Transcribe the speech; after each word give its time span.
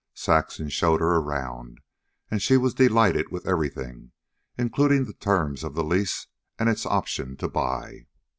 Saxon 0.15 0.67
showed 0.69 0.99
her 0.99 1.17
around, 1.17 1.79
and 2.31 2.41
she 2.41 2.57
was 2.57 2.73
delighted 2.73 3.31
with 3.31 3.47
everything, 3.47 4.13
including 4.57 5.05
the 5.05 5.13
terms 5.13 5.63
of 5.63 5.75
the 5.75 5.83
lease 5.83 6.25
and 6.57 6.67
its 6.69 6.87
option 6.87 7.37
to 7.37 7.47
buy. 7.47 8.07